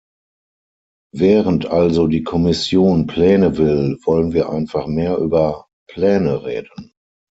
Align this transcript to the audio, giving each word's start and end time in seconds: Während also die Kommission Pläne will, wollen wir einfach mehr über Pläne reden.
Während 1.13 1.67
also 1.67 2.07
die 2.07 2.23
Kommission 2.23 3.05
Pläne 3.05 3.57
will, 3.59 3.99
wollen 4.03 4.33
wir 4.33 4.49
einfach 4.49 4.87
mehr 4.87 5.19
über 5.19 5.67
Pläne 5.87 6.43
reden. 6.43 6.93